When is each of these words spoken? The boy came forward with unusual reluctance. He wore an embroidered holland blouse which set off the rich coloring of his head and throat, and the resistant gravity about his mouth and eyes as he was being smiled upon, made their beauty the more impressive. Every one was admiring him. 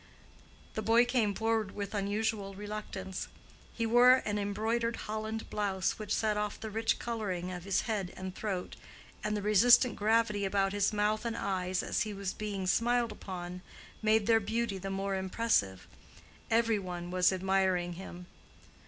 The 0.73 0.81
boy 0.81 1.05
came 1.05 1.35
forward 1.35 1.75
with 1.75 1.93
unusual 1.93 2.55
reluctance. 2.55 3.27
He 3.71 3.85
wore 3.85 4.23
an 4.25 4.39
embroidered 4.39 4.95
holland 4.95 5.47
blouse 5.51 5.99
which 5.99 6.11
set 6.15 6.37
off 6.37 6.59
the 6.59 6.71
rich 6.71 6.97
coloring 6.97 7.51
of 7.51 7.65
his 7.65 7.81
head 7.81 8.11
and 8.17 8.33
throat, 8.33 8.75
and 9.23 9.37
the 9.37 9.43
resistant 9.43 9.95
gravity 9.95 10.43
about 10.43 10.73
his 10.73 10.91
mouth 10.91 11.23
and 11.23 11.37
eyes 11.37 11.83
as 11.83 12.01
he 12.01 12.15
was 12.15 12.33
being 12.33 12.65
smiled 12.65 13.11
upon, 13.11 13.61
made 14.01 14.25
their 14.25 14.39
beauty 14.39 14.79
the 14.79 14.89
more 14.89 15.13
impressive. 15.13 15.85
Every 16.49 16.79
one 16.79 17.11
was 17.11 17.31
admiring 17.31 17.93
him. 17.93 18.25